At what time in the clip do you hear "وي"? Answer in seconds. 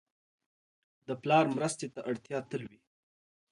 2.69-2.79